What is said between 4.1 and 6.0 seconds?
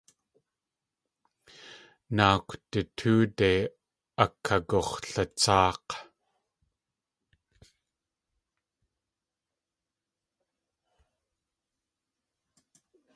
akagux̲latsáak̲.